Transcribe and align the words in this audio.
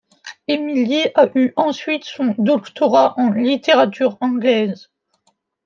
Emily 0.47 1.03
a 1.13 1.25
eu 1.37 1.53
ensuite 1.55 2.05
son 2.05 2.33
doctorat 2.39 3.13
en 3.17 3.29
littérature 3.33 4.17
anglaise. 4.19 4.89